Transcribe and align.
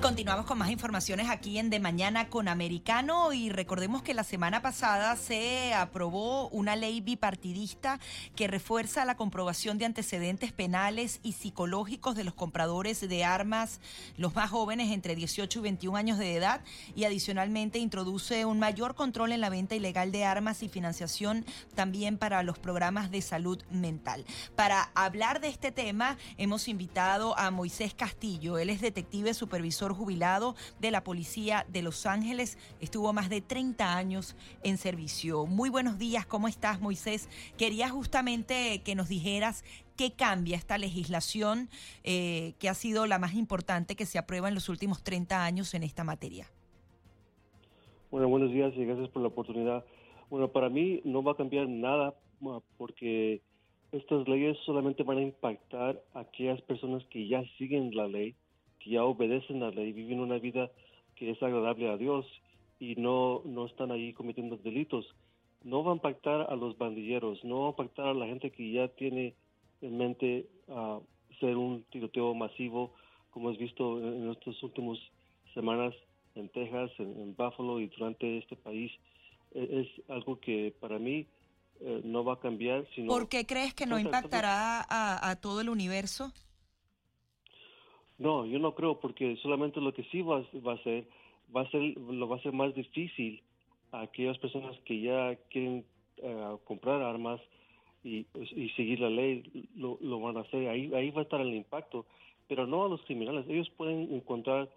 Continuamos 0.00 0.46
con 0.46 0.56
más 0.56 0.70
informaciones 0.70 1.28
aquí 1.28 1.58
en 1.58 1.68
De 1.68 1.78
Mañana 1.78 2.30
con 2.30 2.48
Americano 2.48 3.34
y 3.34 3.50
recordemos 3.50 4.02
que 4.02 4.14
la 4.14 4.24
semana 4.24 4.62
pasada 4.62 5.14
se 5.16 5.74
aprobó 5.74 6.48
una 6.48 6.74
ley 6.74 7.02
bipartidista 7.02 8.00
que 8.34 8.46
refuerza 8.46 9.04
la 9.04 9.16
comprobación 9.16 9.76
de 9.76 9.84
antecedentes 9.84 10.52
penales 10.52 11.20
y 11.22 11.32
psicológicos 11.32 12.16
de 12.16 12.24
los 12.24 12.32
compradores 12.32 13.06
de 13.06 13.24
armas, 13.24 13.80
los 14.16 14.34
más 14.34 14.48
jóvenes 14.48 14.90
entre 14.90 15.14
18 15.16 15.58
y 15.58 15.62
21 15.62 15.98
años 15.98 16.18
de 16.18 16.34
edad 16.34 16.62
y 16.94 17.04
adicionalmente 17.04 17.78
introduce 17.78 18.46
un 18.46 18.58
mayor 18.58 18.94
control 18.94 19.32
en 19.32 19.42
la 19.42 19.50
venta 19.50 19.74
ilegal 19.74 20.12
de 20.12 20.24
armas 20.24 20.62
y 20.62 20.70
financiación 20.70 21.44
también 21.74 22.16
para 22.16 22.42
los 22.42 22.58
programas 22.58 23.10
de 23.10 23.20
salud 23.20 23.62
mental. 23.70 24.24
Para 24.56 24.90
hablar 24.94 25.42
de 25.42 25.48
este 25.48 25.72
tema 25.72 26.16
hemos 26.38 26.68
invitado 26.68 27.38
a 27.38 27.50
Moisés 27.50 27.92
Castillo, 27.92 28.56
él 28.56 28.70
es 28.70 28.80
detective 28.80 29.34
supervisor 29.34 29.89
jubilado 29.94 30.54
de 30.80 30.90
la 30.90 31.04
Policía 31.04 31.66
de 31.68 31.82
Los 31.82 32.06
Ángeles. 32.06 32.58
Estuvo 32.80 33.12
más 33.12 33.28
de 33.28 33.40
30 33.40 33.96
años 33.96 34.36
en 34.62 34.78
servicio. 34.78 35.46
Muy 35.46 35.70
buenos 35.70 35.98
días, 35.98 36.26
¿cómo 36.26 36.48
estás, 36.48 36.80
Moisés? 36.80 37.28
Quería 37.56 37.88
justamente 37.88 38.82
que 38.84 38.94
nos 38.94 39.08
dijeras 39.08 39.64
qué 39.96 40.12
cambia 40.12 40.56
esta 40.56 40.78
legislación 40.78 41.68
eh, 42.04 42.54
que 42.58 42.68
ha 42.68 42.74
sido 42.74 43.06
la 43.06 43.18
más 43.18 43.34
importante 43.34 43.96
que 43.96 44.06
se 44.06 44.18
aprueba 44.18 44.48
en 44.48 44.54
los 44.54 44.68
últimos 44.68 45.02
30 45.02 45.44
años 45.44 45.74
en 45.74 45.82
esta 45.82 46.04
materia. 46.04 46.46
Bueno, 48.10 48.28
buenos 48.28 48.50
días 48.50 48.72
y 48.76 48.84
gracias 48.84 49.08
por 49.10 49.22
la 49.22 49.28
oportunidad. 49.28 49.84
Bueno, 50.30 50.48
para 50.48 50.68
mí 50.68 51.00
no 51.04 51.22
va 51.22 51.32
a 51.32 51.36
cambiar 51.36 51.68
nada 51.68 52.14
porque 52.78 53.42
estas 53.92 54.26
leyes 54.28 54.56
solamente 54.64 55.02
van 55.02 55.18
a 55.18 55.22
impactar 55.22 56.02
a 56.14 56.20
aquellas 56.20 56.60
personas 56.62 57.04
que 57.06 57.28
ya 57.28 57.42
siguen 57.58 57.94
la 57.94 58.06
ley 58.06 58.34
que 58.80 58.90
ya 58.90 59.04
obedecen 59.04 59.62
a 59.62 59.66
la 59.66 59.76
ley, 59.76 59.92
viven 59.92 60.20
una 60.20 60.38
vida 60.38 60.70
que 61.14 61.30
es 61.30 61.42
agradable 61.42 61.88
a 61.88 61.96
Dios 61.96 62.26
y 62.80 62.96
no, 62.96 63.42
no 63.44 63.66
están 63.66 63.92
ahí 63.92 64.12
cometiendo 64.14 64.56
delitos. 64.56 65.06
No 65.62 65.82
van 65.82 65.92
a 65.92 65.96
impactar 65.96 66.50
a 66.50 66.56
los 66.56 66.76
bandilleros, 66.78 67.44
no 67.44 67.60
va 67.60 67.66
a 67.66 67.70
impactar 67.70 68.06
a 68.06 68.14
la 68.14 68.26
gente 68.26 68.50
que 68.50 68.72
ya 68.72 68.88
tiene 68.88 69.34
en 69.82 69.98
mente 69.98 70.46
uh, 70.68 71.00
ser 71.38 71.56
un 71.56 71.84
tiroteo 71.90 72.34
masivo, 72.34 72.94
como 73.30 73.50
has 73.50 73.58
visto 73.58 73.98
en 73.98 74.30
estas 74.30 74.60
últimas 74.62 74.98
semanas 75.52 75.94
en 76.34 76.48
Texas, 76.48 76.90
en, 76.98 77.34
Buffalo 77.36 77.80
y 77.80 77.88
durante 77.88 78.38
este 78.38 78.56
país. 78.56 78.90
E, 79.52 79.80
es, 79.80 80.10
algo 80.10 80.40
que 80.40 80.74
para 80.80 80.98
mí 80.98 81.26
eh, 81.80 82.00
no 82.04 82.24
va 82.24 82.34
a 82.34 82.40
cambiar. 82.40 82.86
Sino 82.94 83.08
¿Por 83.08 83.28
qué 83.28 83.46
crees 83.46 83.74
que 83.74 83.84
no 83.84 83.98
impactará 83.98 84.80
a, 84.88 85.30
a 85.30 85.36
todo 85.36 85.60
el 85.60 85.68
universo? 85.68 86.32
No, 88.20 88.44
yo 88.44 88.58
no 88.58 88.74
creo, 88.74 89.00
porque 89.00 89.36
solamente 89.36 89.80
lo 89.80 89.94
que 89.94 90.04
sí 90.04 90.20
va, 90.20 90.44
va 90.66 90.74
a 90.74 90.82
ser, 90.82 91.06
va 91.56 91.62
a 91.62 91.70
ser, 91.70 91.80
lo 91.80 92.28
va 92.28 92.36
a 92.36 92.42
ser 92.42 92.52
más 92.52 92.74
difícil 92.74 93.42
a 93.92 94.02
aquellas 94.02 94.36
personas 94.36 94.78
que 94.84 95.00
ya 95.00 95.36
quieren 95.48 95.86
eh, 96.18 96.56
comprar 96.64 97.00
armas 97.00 97.40
y, 98.04 98.26
seguir 98.76 99.00
la 99.00 99.08
ley, 99.08 99.68
lo, 99.74 99.96
lo, 100.02 100.20
van 100.20 100.36
a 100.36 100.40
hacer. 100.40 100.68
Ahí, 100.68 100.92
ahí 100.94 101.10
va 101.10 101.20
a 101.20 101.24
estar 101.24 101.40
el 101.40 101.54
impacto, 101.54 102.04
pero 102.46 102.66
no 102.66 102.84
a 102.84 102.88
los 102.90 103.00
criminales. 103.04 103.46
Ellos 103.48 103.70
pueden 103.70 104.12
encontrar 104.14 104.68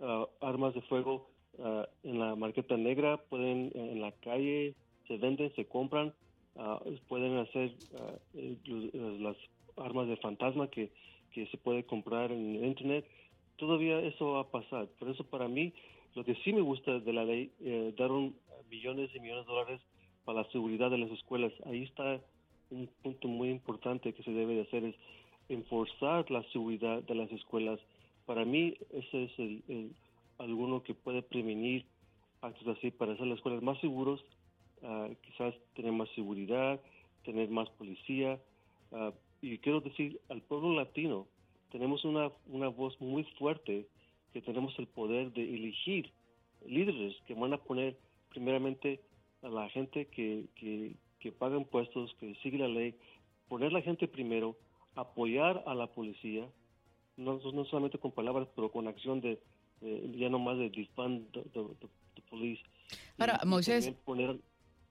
uh, 0.00 0.26
armas 0.42 0.74
de 0.74 0.82
fuego 0.82 1.26
uh, 1.58 1.84
en 2.02 2.18
la 2.18 2.36
marqueta 2.36 2.76
negra, 2.76 3.16
pueden 3.16 3.72
en 3.74 4.02
la 4.02 4.12
calle, 4.12 4.74
se 5.08 5.16
venden, 5.16 5.54
se 5.54 5.64
compran, 5.64 6.12
uh, 6.56 6.78
pueden 7.08 7.38
hacer 7.38 7.72
las 8.34 9.36
armas 9.78 10.06
de 10.06 10.16
fantasma 10.18 10.68
que 10.68 10.90
que 11.32 11.46
se 11.46 11.56
puede 11.58 11.84
comprar 11.84 12.32
en 12.32 12.64
internet, 12.64 13.06
todavía 13.56 14.00
eso 14.00 14.32
va 14.32 14.40
a 14.40 14.50
pasar. 14.50 14.88
Por 14.98 15.08
eso 15.10 15.24
para 15.24 15.48
mí, 15.48 15.72
lo 16.14 16.24
que 16.24 16.34
sí 16.36 16.52
me 16.52 16.60
gusta 16.60 16.98
de 16.98 17.12
la 17.12 17.24
ley, 17.24 17.50
eh, 17.60 17.94
dar 17.96 18.10
un, 18.10 18.34
millones 18.70 19.10
y 19.14 19.20
millones 19.20 19.46
de 19.46 19.52
dólares 19.52 19.80
para 20.24 20.42
la 20.42 20.50
seguridad 20.50 20.90
de 20.90 20.98
las 20.98 21.10
escuelas. 21.10 21.52
Ahí 21.66 21.84
está 21.84 22.20
un 22.70 22.88
punto 23.02 23.28
muy 23.28 23.50
importante 23.50 24.12
que 24.12 24.22
se 24.22 24.30
debe 24.30 24.54
de 24.54 24.62
hacer, 24.62 24.84
es 24.84 24.94
enforzar 25.48 26.30
la 26.30 26.42
seguridad 26.52 27.02
de 27.02 27.14
las 27.14 27.30
escuelas. 27.32 27.80
Para 28.26 28.44
mí, 28.44 28.76
ese 28.92 29.24
es 29.24 29.38
el, 29.38 29.92
alguno 30.38 30.82
que 30.82 30.94
puede 30.94 31.22
prevenir 31.22 31.84
actos 32.40 32.68
así 32.68 32.90
para 32.90 33.12
hacer 33.12 33.26
las 33.26 33.38
escuelas 33.38 33.62
más 33.62 33.78
seguros, 33.80 34.24
ah, 34.82 35.08
quizás 35.22 35.54
tener 35.74 35.92
más 35.92 36.08
seguridad, 36.10 36.80
tener 37.24 37.50
más 37.50 37.68
policía, 37.70 38.40
uh, 38.92 39.10
y 39.40 39.58
quiero 39.58 39.80
decir 39.80 40.20
al 40.28 40.42
pueblo 40.42 40.74
latino, 40.74 41.26
tenemos 41.70 42.04
una, 42.04 42.30
una 42.46 42.68
voz 42.68 43.00
muy 43.00 43.24
fuerte 43.38 43.86
que 44.32 44.42
tenemos 44.42 44.78
el 44.78 44.86
poder 44.86 45.32
de 45.32 45.42
elegir 45.42 46.12
líderes 46.66 47.16
que 47.26 47.34
van 47.34 47.52
a 47.52 47.58
poner 47.58 47.96
primeramente 48.30 49.00
a 49.42 49.48
la 49.48 49.68
gente 49.70 50.06
que, 50.06 50.46
que, 50.54 50.94
que 51.18 51.32
paga 51.32 51.56
impuestos, 51.56 52.14
que 52.20 52.34
sigue 52.42 52.58
la 52.58 52.68
ley, 52.68 52.94
poner 53.48 53.72
la 53.72 53.82
gente 53.82 54.06
primero, 54.08 54.56
apoyar 54.94 55.62
a 55.66 55.74
la 55.74 55.86
policía, 55.86 56.46
no, 57.16 57.40
no 57.52 57.64
solamente 57.64 57.98
con 57.98 58.12
palabras, 58.12 58.48
pero 58.54 58.70
con 58.70 58.88
acción 58.88 59.20
de, 59.20 59.40
ya 59.80 60.28
no 60.28 60.38
más 60.38 60.58
de 60.58 60.70
disband 60.70 61.30
the, 61.32 62.22
police. 62.28 62.62
Ahora, 63.18 63.40
Moisés, 63.44 63.90
poner, 64.04 64.38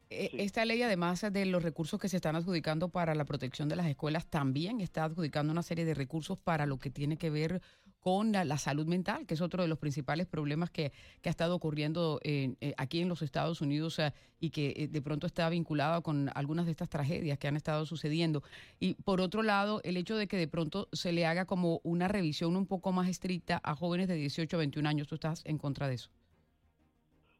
eh, 0.10 0.30
esta 0.34 0.66
ley, 0.66 0.82
además 0.82 1.26
de 1.32 1.46
los 1.46 1.62
recursos 1.64 2.00
que 2.00 2.10
se 2.10 2.16
están 2.16 2.36
adjudicando 2.36 2.90
para 2.90 3.14
la 3.16 3.26
protección 3.26 3.70
de 3.70 3.76
las 3.76 3.88
escuelas, 3.88 4.28
también 4.28 4.82
está 4.82 5.04
adjudicando 5.04 5.52
una 5.52 5.64
serie 5.64 5.86
de 5.86 5.94
recursos 5.94 6.40
para 6.40 6.66
lo 6.66 6.80
que 6.80 6.90
tiene 6.90 7.18
que 7.18 7.30
ver 7.30 7.62
con 8.00 8.32
la, 8.32 8.58
salud 8.58 8.88
mental, 8.88 9.26
que 9.26 9.34
es 9.34 9.42
otro 9.42 9.62
de 9.62 9.68
los 9.68 9.78
principales 9.78 10.26
problemas 10.26 10.72
que, 10.72 10.92
ha 11.24 11.30
estado 11.30 11.56
ocurriendo 11.56 12.20
eh, 12.24 12.56
aquí 12.78 13.02
en 13.02 13.10
los 13.10 13.22
Estados 13.22 13.62
Unidos 13.62 14.00
y 14.40 14.50
que 14.52 14.74
eh, 14.76 14.88
de 14.88 15.02
pronto 15.02 15.28
está 15.28 15.50
vinculado 15.50 16.02
con 16.02 16.30
algunas 16.34 16.66
de 16.66 16.72
estas 16.72 16.90
tragedias 16.90 17.38
que 17.38 17.48
han 17.48 17.58
estado 17.58 17.86
sucediendo. 17.86 18.42
Y 18.80 18.96
por 18.96 19.22
otro 19.22 19.44
lado, 19.44 19.82
el 19.84 19.98
hecho 19.98 20.16
de 20.16 20.28
que 20.28 20.38
de 20.38 20.48
pronto 20.48 20.88
se 20.94 21.12
le 21.12 21.26
haga 21.26 21.46
como 21.46 21.82
una 21.84 22.08
revisión 22.08 22.56
un 22.56 22.66
poco 22.66 22.92
más 22.94 23.10
estricta 23.10 23.60
a 23.64 23.76
jóvenes 23.76 24.08
de 24.08 24.16
18 24.16 24.56
a 24.56 24.60
21 24.60 24.88
años, 24.88 25.08
¿tú 25.08 25.16
estás 25.16 25.46
en 25.46 25.58
contra 25.58 25.88
de 25.88 25.96
eso? 25.96 26.10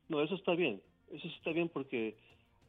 No, 0.10 0.22
eso 0.22 0.36
está 0.36 0.54
bien. 0.56 0.82
Eso 1.12 1.28
está 1.28 1.52
bien 1.52 1.70
porque 1.70 2.18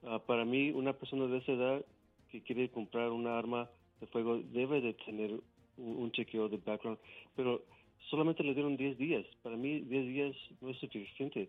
Ah, 0.05 0.19
para 0.19 0.45
mí, 0.45 0.71
una 0.71 0.93
persona 0.93 1.27
de 1.27 1.39
esa 1.39 1.53
edad 1.53 1.85
que 2.31 2.43
quiere 2.43 2.71
comprar 2.71 3.11
una 3.11 3.39
arma 3.39 3.69
de 4.01 4.07
fuego 4.07 4.41
debe 4.53 4.81
de 4.81 4.95
tener 4.95 5.41
un, 5.77 6.11
chequeo 6.13 6.49
de 6.49 6.59
background, 6.59 6.99
pero 7.37 7.63
solamente 8.09 8.43
le 8.43 8.55
dieron 8.55 8.77
10 8.77 8.99
días. 8.99 9.27
Para 9.43 9.57
mí, 9.57 9.81
10 9.81 10.07
días 10.07 10.37
no 10.61 10.71
es 10.71 10.79
suficiente. 10.79 11.49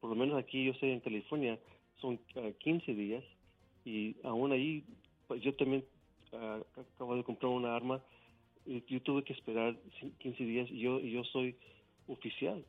Por 0.00 0.10
lo 0.10 0.16
menos 0.16 0.36
aquí, 0.36 0.64
yo 0.64 0.74
sé, 0.74 0.92
en 0.92 1.00
California, 1.00 1.58
son 2.00 2.18
15 2.58 2.90
ah, 2.90 2.94
días 2.94 3.24
y 3.84 4.16
aún 4.24 4.52
ahí, 4.52 4.84
pues, 5.28 5.42
yo 5.42 5.54
también 5.54 5.84
uh, 6.32 6.80
acabo 6.80 7.16
de 7.16 7.24
comprar 7.24 7.52
una 7.52 7.74
arma. 7.74 8.02
Y 8.64 8.82
yo 8.86 9.00
tuve 9.02 9.24
que 9.24 9.32
esperar 9.32 9.76
15 10.18 10.44
días 10.44 10.70
y 10.70 10.78
yo, 10.78 11.00
yo 11.00 11.24
soy 11.24 11.56
oficial 12.06 12.64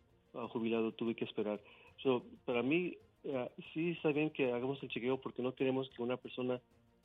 jubilado, 0.50 0.92
tuve 0.94 1.16
que 1.16 1.26
esperar. 1.26 1.62
So, 2.02 2.26
para 2.46 2.64
mí, 2.64 2.98
eh, 3.24 3.50
sí 3.74 3.92
está 3.92 4.10
bien 4.10 4.30
que 4.30 4.52
hagamos 4.52 4.82
el 4.84 4.90
chequeo 4.90 5.20
porque 5.20 5.42
no 5.42 5.56
queremos 5.56 5.90
que 5.90 6.02
una 6.02 6.18
persona 6.18 6.60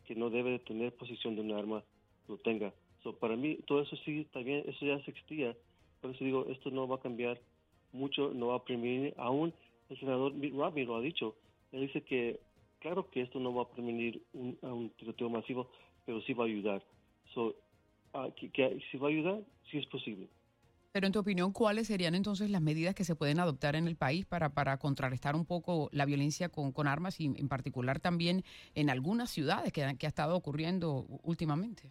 que 0.06 0.15
no 0.15 0.31
debe 0.31 0.51
de 0.51 0.59
tener 0.61 0.95
posesión 0.95 1.37
de 1.37 1.43
un 1.43 1.53
arma 1.53 1.84
lo 2.29 2.39
tenga. 2.39 2.73
So, 3.03 3.17
para 3.17 3.37
mí 3.37 3.56
todo 3.67 3.83
eso 3.83 3.97
sí 4.05 4.21
está 4.21 4.41
bien, 4.41 4.65
eso 4.67 4.84
ya 4.84 5.03
se 5.05 5.11
existía. 5.11 5.56
Por 6.01 6.11
eso 6.11 6.25
digo, 6.25 6.47
esto 6.49 6.71
no 6.71 6.89
va 6.89 6.97
a 6.97 7.01
cambiar 7.01 7.41
mucho, 7.93 8.32
no 8.35 8.49
va 8.49 8.56
a 8.56 8.65
prevenir. 8.65 9.15
Aún 9.17 9.53
el 9.88 9.99
senador 9.99 10.32
Mitt 10.35 10.55
Romney 10.55 10.85
lo 10.85 10.97
ha 10.97 11.00
dicho. 11.00 11.37
Él 11.73 11.82
dice 11.82 12.03
que 12.03 12.41
claro 12.81 13.09
que 13.11 13.23
esto 13.23 13.38
no 13.38 13.55
va 13.55 13.62
a 13.62 13.69
prevenir 13.69 14.23
un, 14.32 14.91
tiroteo 14.99 15.29
masivo, 15.29 15.71
pero 16.05 16.21
sí 16.23 16.32
va 16.32 16.44
a 16.44 16.47
ayudar. 16.47 16.82
So, 17.35 17.55
uh, 18.14 18.32
que, 18.35 18.50
que 18.50 18.81
si 18.91 18.99
va 18.99 19.09
a 19.09 19.11
ayudar, 19.11 19.41
sí 19.71 19.79
es 19.79 19.87
posible. 19.87 20.29
Pero 20.93 21.06
en 21.06 21.12
tu 21.12 21.19
opinión, 21.19 21.52
¿cuáles 21.52 21.87
serían 21.87 22.14
entonces 22.14 22.50
las 22.50 22.62
medidas 22.62 22.94
que 22.94 23.05
se 23.05 23.14
pueden 23.14 23.40
adoptar 23.40 23.76
en 23.76 23.87
el 23.87 23.96
país 23.96 24.25
para, 24.25 24.55
para 24.55 24.79
contrarrestar 24.79 25.37
un 25.37 25.44
poco 25.44 25.90
la 25.93 26.06
violencia 26.06 26.49
con, 26.49 26.73
con 26.73 26.88
armas 26.88 27.20
y 27.20 27.26
en 27.26 27.49
particular 27.49 28.00
también 28.00 28.43
en 28.75 28.88
algunas 28.88 29.31
ciudades 29.31 29.73
que, 29.73 29.85
que 29.99 30.06
ha 30.06 30.08
estado 30.08 30.35
ocurriendo 30.35 31.06
últimamente? 31.23 31.90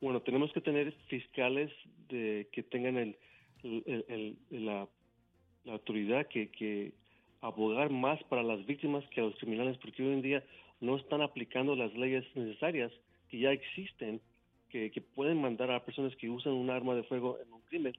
Bueno, 0.00 0.22
tenemos 0.22 0.52
que 0.52 0.60
tener 0.60 0.92
fiscales 1.08 1.70
de, 2.08 2.48
que 2.52 2.62
tengan 2.62 2.96
el, 2.96 3.18
la, 4.50 4.88
autoridad 5.66 6.26
que, 6.28 6.50
que 6.50 6.94
abogar 7.42 7.90
más 7.90 8.22
para 8.24 8.42
las 8.42 8.64
víctimas 8.64 9.04
que 9.10 9.20
a 9.20 9.24
los 9.24 9.36
criminales, 9.36 9.76
porque 9.78 10.02
hoy 10.02 10.14
en 10.14 10.22
día 10.22 10.44
no 10.80 10.96
están 10.96 11.20
aplicando 11.20 11.76
las 11.76 11.92
leyes 11.94 12.24
necesarias 12.34 12.92
que 13.28 13.40
ya 13.40 13.52
existen 13.52 14.20
que, 14.68 15.02
pueden 15.14 15.40
mandar 15.40 15.70
a 15.70 15.84
personas 15.84 16.14
que 16.16 16.28
usan 16.28 16.52
un 16.52 16.70
arma 16.70 16.94
de 16.94 17.02
fuego 17.04 17.38
en 17.44 17.52
un 17.52 17.60
crimen 17.62 17.94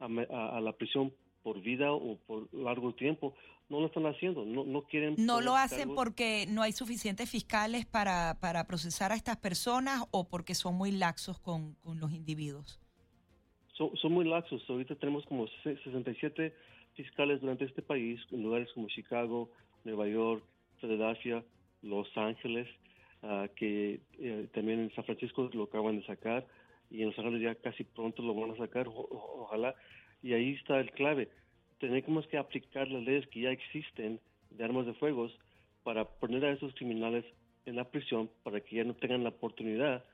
a, 0.00 0.60
la 0.60 0.72
prisión 0.72 1.12
por 1.42 1.60
vida 1.60 1.92
o 1.92 2.16
por 2.26 2.52
largo 2.52 2.94
tiempo, 2.94 3.34
no 3.68 3.80
lo 3.80 3.86
están 3.86 4.06
haciendo, 4.06 4.44
no, 4.44 4.64
no 4.64 4.82
quieren... 4.82 5.14
¿No 5.18 5.40
lo 5.40 5.56
hacen 5.56 5.94
porque 5.94 6.46
no 6.48 6.62
hay 6.62 6.72
suficientes 6.72 7.30
fiscales 7.30 7.84
para, 7.86 8.38
para 8.40 8.66
procesar 8.66 9.12
a 9.12 9.14
estas 9.14 9.36
personas 9.36 10.04
o 10.10 10.28
porque 10.28 10.54
son 10.54 10.74
muy 10.74 10.90
laxos 10.90 11.38
con, 11.38 11.74
con 11.74 12.00
los 12.00 12.12
individuos? 12.12 12.80
Son, 13.72 13.94
son 13.96 14.12
muy 14.12 14.24
laxos. 14.24 14.62
Ahorita 14.68 14.94
tenemos 14.96 15.24
como 15.26 15.46
67 15.62 16.54
fiscales 16.94 17.40
durante 17.40 17.64
este 17.64 17.82
país, 17.82 18.20
en 18.32 18.42
lugares 18.42 18.68
como 18.74 18.88
Chicago, 18.88 19.50
Nueva 19.84 20.08
York, 20.08 20.42
Filadelfia, 20.80 21.44
Los 21.82 22.08
Ángeles, 22.16 22.68
ah, 23.22 23.48
que 23.56 24.00
eh, 24.18 24.48
también 24.52 24.80
en 24.80 24.94
San 24.94 25.04
Francisco 25.04 25.50
lo 25.52 25.64
acaban 25.64 25.98
de 26.00 26.06
sacar 26.06 26.46
y 26.90 27.02
en 27.02 27.08
Los 27.08 27.18
Ángeles 27.18 27.42
ya 27.42 27.54
casi 27.54 27.84
pronto 27.84 28.22
lo 28.22 28.34
van 28.34 28.52
a 28.52 28.56
sacar, 28.56 28.86
ojalá. 28.88 29.74
Y 30.22 30.32
ahí 30.32 30.54
está 30.54 30.80
el 30.80 30.90
clave 30.92 31.28
tenemos 31.78 32.26
que 32.26 32.38
aplicar 32.38 32.88
las 32.88 33.02
leyes 33.02 33.26
que 33.28 33.40
ya 33.40 33.50
existen 33.50 34.20
de 34.50 34.64
armas 34.64 34.86
de 34.86 34.94
fuego 34.94 35.28
para 35.84 36.04
poner 36.04 36.44
a 36.44 36.52
esos 36.52 36.74
criminales 36.74 37.24
en 37.66 37.76
la 37.76 37.84
prisión 37.84 38.30
para 38.42 38.60
que 38.60 38.76
ya 38.76 38.84
no 38.84 38.94
tengan 38.94 39.22
la 39.22 39.30
oportunidad 39.30 40.04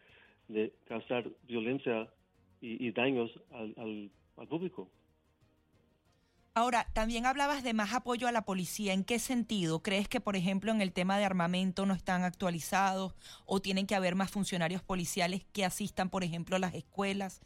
de 0.48 0.72
causar 0.86 1.28
violencia 1.46 2.08
y, 2.60 2.90
daños 2.92 3.30
al, 3.52 3.74
al, 4.36 4.48
público. 4.48 4.88
Ahora, 6.56 6.86
también 6.94 7.26
hablabas 7.26 7.64
de 7.64 7.74
más 7.74 7.92
apoyo 7.94 8.28
a 8.28 8.32
la 8.32 8.44
policía. 8.44 8.92
¿En 8.92 9.02
qué 9.02 9.18
sentido? 9.18 9.82
¿Crees 9.82 10.08
que, 10.08 10.20
por 10.20 10.36
ejemplo, 10.36 10.70
en 10.70 10.80
el 10.80 10.92
tema 10.92 11.18
de 11.18 11.24
armamento 11.24 11.84
no 11.84 11.94
están 11.94 12.22
actualizados 12.22 13.12
o 13.44 13.60
tienen 13.60 13.88
que 13.88 13.96
haber 13.96 14.14
más 14.14 14.30
funcionarios 14.30 14.80
policiales 14.80 15.44
que 15.52 15.64
asistan, 15.64 16.10
por 16.10 16.22
ejemplo, 16.22 16.54
a 16.54 16.60
las 16.60 16.74
escuelas? 16.74 17.42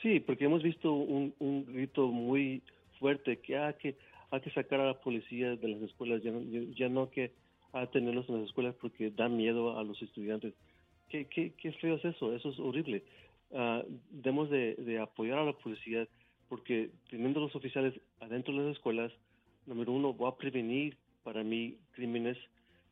Sí, 0.00 0.20
porque 0.20 0.46
hemos 0.46 0.62
visto 0.62 0.94
un, 0.94 1.34
grito 1.66 2.08
muy 2.08 2.62
fuerte 2.98 3.38
que, 3.38 3.58
hay 3.58 3.74
que 3.74 3.96
hay 4.30 4.40
que 4.40 4.50
sacar 4.52 4.80
a 4.80 4.86
la 4.86 5.00
policía 5.00 5.56
de 5.56 5.68
las 5.68 5.82
escuelas, 5.82 6.22
ya 6.22 6.32
ya 6.74 6.88
no 6.88 7.10
que 7.10 7.32
tenerlos 7.92 8.28
en 8.28 8.36
las 8.36 8.44
escuelas 8.46 8.74
porque 8.80 9.10
da 9.10 9.28
miedo 9.28 9.78
a 9.78 9.84
los 9.84 10.00
estudiantes. 10.00 10.54
¿Qué, 11.08 11.26
qué, 11.26 11.52
qué 11.60 11.72
feo 11.72 11.96
es 11.96 12.04
eso? 12.04 12.34
Eso 12.34 12.50
es 12.50 12.58
horrible. 12.58 13.04
Uh, 13.50 13.82
debemos 14.10 14.48
de, 14.48 14.76
de, 14.76 15.00
apoyar 15.00 15.38
a 15.38 15.44
la 15.44 15.52
policía 15.52 16.06
porque 16.50 16.90
teniendo 17.08 17.40
los 17.40 17.56
oficiales 17.56 17.94
adentro 18.20 18.52
de 18.54 18.64
las 18.64 18.76
escuelas, 18.76 19.10
número 19.64 19.92
uno, 19.92 20.14
va 20.14 20.28
a 20.28 20.36
prevenir 20.36 20.98
para 21.22 21.42
mí 21.42 21.76
crímenes, 21.92 22.36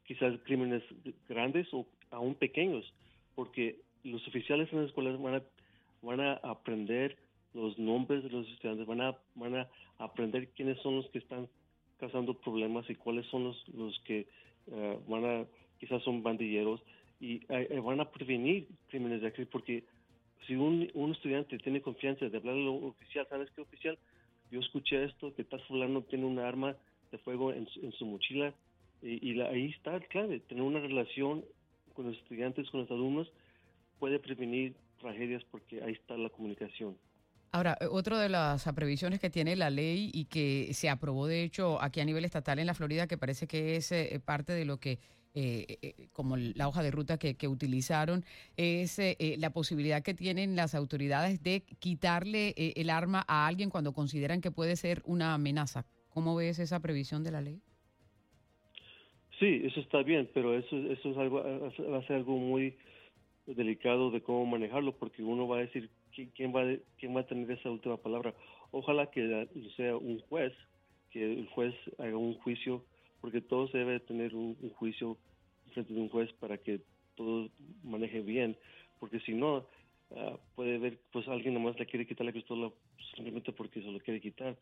quizás 0.06 0.32
crímenes 0.44 0.82
grandes 1.28 1.66
o 1.74 1.84
aún 2.10 2.34
pequeños, 2.34 2.90
porque 3.34 3.76
los 4.04 4.26
oficiales 4.26 4.72
en 4.72 4.78
las 4.78 4.88
escuelas 4.88 5.20
van 5.20 5.34
a 5.34 5.42
van 6.02 6.20
a 6.20 6.34
aprender 6.34 7.16
los 7.54 7.78
nombres 7.78 8.22
de 8.22 8.30
los 8.30 8.48
estudiantes, 8.48 8.86
van 8.86 9.00
a, 9.00 9.16
van 9.34 9.56
a 9.56 9.68
aprender 9.98 10.48
quiénes 10.50 10.78
son 10.80 10.96
los 10.96 11.08
que 11.10 11.18
están 11.18 11.48
causando 11.98 12.34
problemas 12.34 12.88
y 12.88 12.94
cuáles 12.94 13.26
son 13.26 13.44
los, 13.44 14.00
que 14.04 14.26
eh, 14.70 14.98
van 15.08 15.24
a, 15.24 15.44
quizás 15.80 16.02
son 16.02 16.22
bandilleros, 16.22 16.80
y 17.20 17.40
eh, 17.48 17.80
van 17.80 18.00
a 18.00 18.10
prevenir 18.10 18.68
crímenes 18.88 19.22
de 19.22 19.28
aquí, 19.28 19.44
porque 19.44 19.84
si 20.46 20.54
un, 20.54 20.90
un 20.94 21.12
estudiante 21.12 21.58
tiene 21.58 21.80
confianza 21.80 22.28
de 22.28 22.36
hablarle 22.36 22.62
al 22.62 22.84
oficial, 22.84 23.26
¿sabes 23.28 23.50
qué 23.54 23.60
oficial? 23.60 23.98
Yo 24.50 24.60
escuché 24.60 25.04
esto, 25.04 25.34
que 25.34 25.44
tal 25.44 25.60
fulano 25.62 26.02
tiene 26.02 26.24
un 26.24 26.38
arma 26.38 26.76
de 27.10 27.18
fuego 27.18 27.52
en, 27.52 27.66
su 27.92 28.06
mochila, 28.06 28.54
y, 29.02 29.40
ahí 29.40 29.66
está 29.66 29.96
el 29.96 30.06
clave, 30.08 30.40
tener 30.40 30.62
una 30.62 30.80
relación 30.80 31.44
con 31.94 32.06
los 32.06 32.16
estudiantes, 32.16 32.68
con 32.70 32.80
los 32.80 32.90
alumnos, 32.90 33.30
puede 33.98 34.18
prevenir 34.18 34.74
tragedias 35.00 35.42
porque 35.50 35.82
ahí 35.82 35.92
está 35.92 36.16
la 36.16 36.30
comunicación. 36.30 36.96
Ahora, 37.52 37.78
eh, 37.80 37.86
otra 37.90 38.20
de 38.20 38.28
las 38.28 38.70
previsiones 38.74 39.20
que 39.20 39.30
tiene 39.30 39.56
la 39.56 39.70
ley 39.70 40.10
y 40.12 40.26
que 40.26 40.72
se 40.74 40.88
aprobó, 40.88 41.26
de 41.26 41.44
hecho, 41.44 41.80
aquí 41.80 42.00
a 42.00 42.04
nivel 42.04 42.24
estatal 42.24 42.58
en 42.58 42.66
la 42.66 42.74
Florida, 42.74 43.06
que 43.06 43.16
parece 43.16 43.46
que 43.46 43.76
es 43.76 43.90
eh, 43.92 44.20
parte 44.24 44.52
de 44.52 44.64
lo 44.64 44.78
que, 44.78 44.98
eh, 45.40 46.08
como 46.12 46.36
la 46.36 46.68
hoja 46.68 46.82
de 46.82 46.90
ruta 46.90 47.18
que, 47.18 47.48
utilizaron, 47.48 48.24
es 48.56 49.00
la 49.38 49.50
posibilidad 49.50 50.02
que 50.02 50.14
tienen 50.14 50.56
las 50.56 50.74
autoridades 50.74 51.42
de 51.42 51.62
quitarle 51.78 52.54
el 52.56 52.90
arma 52.90 53.24
a 53.28 53.46
alguien 53.46 53.70
cuando 53.70 53.92
consideran 53.92 54.40
que 54.40 54.50
puede 54.50 54.76
ser 54.76 55.02
una 55.04 55.34
amenaza. 55.34 55.86
¿Cómo 56.10 56.34
ves 56.34 56.58
esa 56.58 56.80
previsión 56.80 57.22
de 57.24 57.30
la 57.30 57.40
ley? 57.40 57.60
Sí, 59.38 59.62
eso 59.64 59.80
está 59.80 60.02
bien, 60.02 60.28
pero 60.34 60.58
eso, 60.58 60.76
eso 60.76 61.10
es 61.10 61.16
algo, 61.16 61.42
va 61.42 61.98
a 61.98 62.06
ser 62.06 62.16
algo 62.16 62.36
muy 62.36 62.76
delicado 63.46 64.10
de 64.10 64.20
cómo 64.20 64.44
manejarlo 64.46 64.96
porque 64.96 65.22
uno 65.22 65.46
va 65.46 65.58
a 65.58 65.60
decir 65.60 65.90
quién 66.34 66.54
va, 66.54 66.64
quién 66.98 67.16
va 67.16 67.20
a 67.20 67.26
tener 67.26 67.50
esa 67.50 67.70
última 67.70 67.96
palabra. 67.96 68.34
Ojalá 68.70 69.10
que 69.10 69.48
sea 69.76 69.96
un 69.96 70.20
juez, 70.20 70.52
que 71.10 71.24
el 71.24 71.46
juez 71.48 71.74
haga 71.98 72.16
un 72.16 72.34
juicio, 72.34 72.84
porque 73.20 73.40
todo 73.40 73.68
se 73.68 73.78
debe 73.78 74.00
tener 74.00 74.34
un, 74.34 74.56
juicio 74.76 75.16
frente 75.68 75.94
de 75.94 76.00
un 76.00 76.08
juez 76.08 76.32
para 76.34 76.58
que 76.58 76.80
todo 77.14 77.50
maneje 77.82 78.20
bien, 78.20 78.56
porque 79.00 79.20
si 79.20 79.32
no, 79.34 79.66
ah, 80.16 80.38
puede 80.54 80.78
ver, 80.78 80.98
pues 81.12 81.26
alguien 81.28 81.54
nomás 81.54 81.78
le 81.78 81.86
quiere 81.86 82.06
quitar 82.06 82.26
la 82.26 82.32
pistola 82.32 82.70
simplemente 83.14 83.52
porque 83.52 83.82
se 83.82 83.90
lo 83.90 83.98
quiere 84.00 84.20
quitar, 84.20 84.56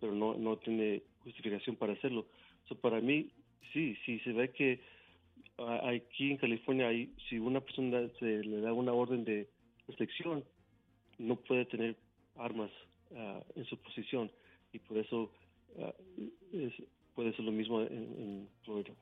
pero 0.00 0.12
no, 0.12 0.34
no 0.34 0.56
tiene 0.58 1.02
justificación 1.20 1.76
para 1.76 1.92
hacerlo. 1.92 2.26
So, 2.68 2.74
para 2.74 3.00
mí, 3.00 3.30
sí, 3.72 3.96
sí 4.04 4.18
se 4.20 4.32
ve 4.32 4.50
que 4.50 4.80
aquí 5.58 6.30
en 6.30 6.36
California, 6.38 6.88
hay, 6.88 7.12
si 7.28 7.38
una 7.38 7.60
persona 7.60 8.08
se 8.18 8.44
le 8.44 8.60
da 8.60 8.72
una 8.72 8.92
orden 8.92 9.24
de 9.24 9.48
restricción, 9.86 10.44
no 11.18 11.36
puede 11.36 11.66
tener 11.66 11.96
armas 12.36 12.70
ah, 13.14 13.42
en 13.54 13.64
su 13.66 13.76
posición 13.76 14.30
y 14.72 14.78
por 14.78 14.96
eso 14.98 15.30
ah, 15.78 15.94
puede 17.14 17.32
ser 17.34 17.44
lo 17.44 17.52
mismo 17.52 17.82
en, 17.82 17.92
en 17.92 18.48
Florida. 18.64 18.94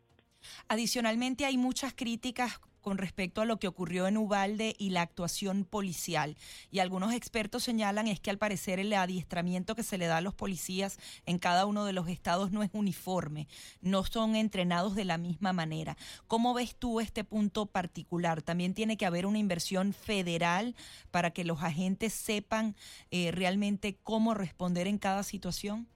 Adicionalmente, 0.69 1.47
hay 1.47 1.57
muchas 1.57 1.95
críticas 1.95 2.61
con 2.81 2.99
respecto 2.99 3.41
a 3.41 3.45
lo 3.45 3.59
que 3.59 3.69
ocurrió 3.69 4.07
en 4.07 4.17
Ubalde 4.17 4.75
y 4.79 4.91
la 4.91 5.03
actuación 5.03 5.65
policial. 5.65 6.37
Y 6.71 6.79
algunos 6.79 7.13
expertos 7.13 7.65
señalan 7.65 8.07
es 8.07 8.21
que 8.21 8.31
al 8.31 8.39
parecer 8.39 8.79
el 8.79 8.93
adiestramiento 8.93 9.75
que 9.75 9.83
se 9.83 9.99
le 9.99 10.07
da 10.07 10.19
a 10.19 10.21
los 10.23 10.35
policías 10.35 10.99
en 11.27 11.39
cada 11.39 11.67
uno 11.67 11.85
de 11.85 11.93
los 11.93 12.09
estados 12.09 12.51
no 12.51 12.63
es 12.63 12.71
uniforme, 12.73 13.49
no 13.81 14.05
son 14.05 14.37
entrenados 14.37 14.95
de 14.95 15.05
la 15.05 15.19
misma 15.19 15.53
manera. 15.53 15.97
¿Cómo 16.29 16.55
ves 16.55 16.77
tú 16.77 17.01
este 17.01 17.25
punto 17.25 17.67
particular? 17.67 18.43
¿También 18.43 18.75
tiene 18.75 18.97
que 18.97 19.07
haber 19.07 19.27
una 19.27 19.39
inversión 19.39 19.93
federal 19.93 20.75
para 21.11 21.31
que 21.31 21.45
los 21.45 21.63
agentes 21.63 22.13
sepan 22.15 22.77
eh, 23.11 23.33
realmente 23.33 23.99
cómo 24.03 24.35
responder 24.35 24.87
en 24.87 24.99
cada 24.99 25.25
situación? 25.25 25.89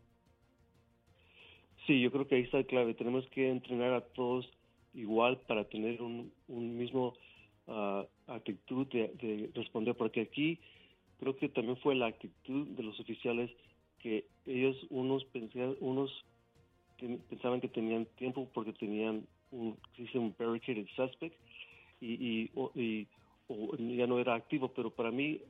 Sí, 1.93 2.01
yo 2.01 2.11
creo 2.11 2.27
que 2.27 2.37
ahí 2.37 2.43
está 2.45 2.57
la 2.57 2.65
clave. 2.65 2.95
Tenemos 2.95 3.29
que 3.29 3.51
entrenar 3.51 3.93
a 3.93 4.01
todos 4.01 4.49
igual 4.95 5.39
para 5.47 5.65
tener 5.65 6.01
un, 6.01 6.33
un 6.49 6.79
mismo 6.79 7.13
uh, 7.67 8.05
actitud 8.29 8.87
de, 8.87 9.51
responder, 9.55 9.95
porque 9.95 10.23
aquí 10.23 10.59
creo 11.21 11.37
que 11.37 11.51
también 11.51 11.77
fue 11.77 11.95
la 11.95 12.07
actitud 12.07 12.67
de 12.69 12.83
los 12.83 12.99
oficiales 12.99 13.51
que 13.99 14.25
ellos 14.47 14.75
unos 14.89 15.23
pensaban, 15.27 15.77
unos 15.81 16.25
pensaban 17.29 17.61
que 17.61 17.69
tenían 17.69 18.07
tiempo 18.17 18.49
porque 18.55 18.73
tenían 18.73 19.27
un, 19.51 19.77
un 20.15 20.35
barricaded 20.39 20.87
suspect 20.97 21.37
y, 22.01 22.49
y, 22.75 23.07
ya 23.99 24.07
no 24.07 24.19
era 24.19 24.35
activo, 24.35 24.69
pero 24.69 24.89
para 24.89 25.11
mí 25.11 25.43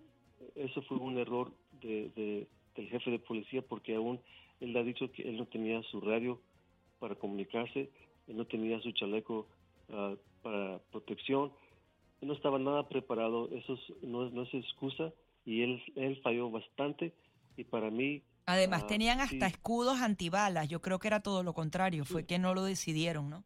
eso 0.56 0.82
fue 0.82 0.96
un 0.96 1.18
error 1.18 1.52
de, 1.80 2.11
de, 2.16 2.49
del 2.75 2.88
jefe 2.88 3.11
de 3.11 3.19
policía 3.19 3.62
porque 3.62 3.95
aún 3.95 4.21
él 4.61 4.76
ha 4.76 4.83
dicho 4.83 5.11
que 5.12 5.23
él 5.29 5.37
no 5.37 5.47
tenía 5.47 5.83
su 5.85 6.00
radio 6.00 6.41
para 6.99 7.14
comunicarse 7.14 7.91
él 8.29 8.37
no 8.37 8.47
tenía 8.47 8.81
su 8.81 8.93
chaleco 8.93 9.47
ah, 9.91 10.14
para 10.43 10.79
protección, 10.91 11.52
él 12.21 12.29
no 12.29 12.35
estaba 12.35 12.59
nada 12.59 12.88
preparado, 12.88 13.50
eso 13.52 13.79
no, 14.02 14.29
no, 14.31 14.43
es 14.43 14.55
excusa 14.55 15.12
y 15.45 15.62
él, 15.62 15.83
él 15.97 16.21
falló 16.23 16.50
bastante 16.50 17.14
y 17.57 17.64
para 17.64 17.91
mí... 17.91 18.23
Además, 18.47 18.83
ah, 18.85 18.87
tenían 18.88 19.21
hasta 19.21 19.47
escudos 19.47 20.00
antibalas, 20.00 20.69
yo 20.69 20.81
creo 20.83 20.99
que 20.99 21.09
era 21.09 21.21
todo 21.21 21.43
lo 21.43 21.55
contrario, 21.55 22.05
fue 22.05 22.26
que 22.26 22.38
no 22.38 22.55
lo 22.55 22.64
decidieron, 22.64 23.31
¿no? 23.31 23.45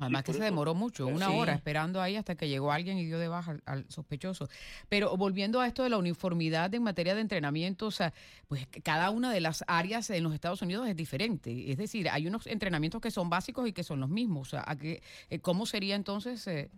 Además 0.00 0.24
que 0.24 0.32
se 0.32 0.42
demoró 0.42 0.74
mucho, 0.74 1.06
una 1.06 1.30
hora 1.30 1.54
esperando 1.54 2.00
ahí 2.00 2.16
hasta 2.16 2.34
que 2.34 2.48
llegó 2.48 2.72
alguien 2.72 2.98
y 2.98 3.06
dio 3.06 3.18
de 3.18 3.28
baja 3.28 3.58
al, 3.64 3.84
sospechoso. 3.88 4.48
Pero 4.88 5.16
volviendo 5.16 5.60
a 5.60 5.66
esto 5.66 5.82
de 5.82 5.90
la 5.90 5.98
uniformidad 5.98 6.74
en 6.74 6.82
materia 6.82 7.14
de 7.14 7.22
entrenamiento, 7.22 7.86
o 7.86 7.90
sea, 7.90 8.12
pues 8.48 8.66
cada 8.82 9.10
una 9.10 9.32
de 9.32 9.40
las 9.40 9.64
áreas 9.66 10.10
en 10.10 10.22
los 10.22 10.34
Estados 10.34 10.62
Unidos 10.62 10.86
es 10.88 10.96
diferente. 10.96 11.70
Es 11.70 11.78
decir, 11.78 12.08
hay 12.10 12.26
unos 12.26 12.46
entrenamientos 12.46 13.00
que 13.00 13.10
son 13.10 13.30
básicos 13.30 13.66
y 13.68 13.72
que 13.72 13.82
son 13.84 14.00
los 14.00 14.08
mismos. 14.08 14.48
O 14.48 14.50
sea, 14.50 14.76
eh, 14.82 15.00
¿cómo 15.40 15.66
sería 15.66 15.94
entonces? 15.94 16.46
Eh, 16.46 16.70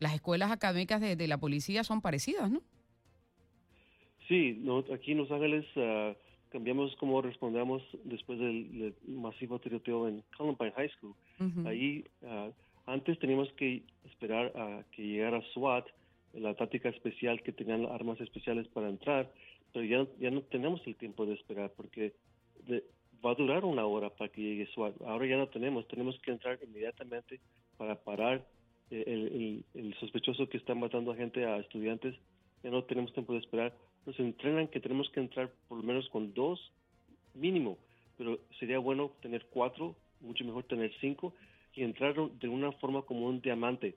las 0.00 0.14
escuelas 0.14 0.50
académicas 0.50 1.00
de, 1.00 1.28
la 1.28 1.38
policía 1.38 1.84
son 1.84 2.00
parecidas, 2.00 2.50
¿no? 2.50 2.62
Sí, 4.28 4.62
aquí 4.94 5.12
en 5.12 5.18
Los 5.18 5.30
Ángeles 5.30 5.64
ah, 5.76 6.12
cambiamos 6.50 6.94
cómo 6.96 7.20
respondemos 7.22 7.82
después 8.04 8.38
del, 8.38 8.94
masivo 9.06 9.58
tiroteo 9.58 10.08
en 10.08 10.22
Columbine 10.36 10.72
High 10.72 10.90
School. 10.90 11.14
Ahí 11.66 12.04
ah, 12.24 12.50
antes 12.86 13.18
teníamos 13.18 13.52
que 13.52 13.82
esperar 14.04 14.52
a 14.56 14.84
que 14.92 15.02
llegara 15.02 15.42
SWAT, 15.52 15.86
la 16.34 16.54
táctica 16.54 16.88
especial 16.88 17.42
que 17.42 17.52
tenían 17.52 17.86
armas 17.86 18.20
especiales 18.20 18.66
para 18.68 18.88
entrar, 18.88 19.30
pero 19.72 19.84
ya, 19.84 20.06
ya 20.18 20.30
no 20.30 20.42
tenemos 20.42 20.80
el 20.86 20.96
tiempo 20.96 21.26
de 21.26 21.34
esperar 21.34 21.72
porque 21.76 22.14
va 23.24 23.32
a 23.32 23.34
durar 23.34 23.64
una 23.64 23.84
hora 23.86 24.10
para 24.10 24.30
que 24.30 24.40
llegue 24.40 24.66
SWAT. 24.72 24.94
Ahora 25.02 25.26
ya 25.26 25.36
no 25.36 25.48
tenemos, 25.48 25.86
tenemos 25.88 26.18
que 26.20 26.30
entrar 26.30 26.58
inmediatamente 26.62 27.40
para 27.76 27.94
parar 27.96 28.44
el, 28.90 29.64
el, 29.74 29.94
sospechoso 30.00 30.48
que 30.48 30.56
está 30.56 30.74
matando 30.74 31.12
a 31.12 31.16
gente, 31.16 31.44
a 31.44 31.58
estudiantes. 31.58 32.14
Ya 32.62 32.70
no 32.70 32.84
tenemos 32.84 33.12
tiempo 33.12 33.32
de 33.32 33.40
esperar. 33.40 33.74
Nos 34.08 34.18
entrenan 34.20 34.68
que 34.68 34.80
tenemos 34.80 35.10
que 35.10 35.20
entrar 35.20 35.52
por 35.68 35.76
lo 35.76 35.84
menos 35.84 36.08
con 36.08 36.32
dos 36.32 36.72
mínimo, 37.34 37.76
pero 38.16 38.38
sería 38.58 38.78
bueno 38.78 39.12
tener 39.20 39.44
cuatro, 39.50 39.96
mucho 40.22 40.46
mejor 40.46 40.64
tener 40.64 40.90
cinco 40.98 41.34
y 41.74 41.82
entrar 41.82 42.14
de 42.14 42.48
una 42.48 42.72
forma 42.72 43.02
como 43.02 43.26
un 43.26 43.42
diamante. 43.42 43.96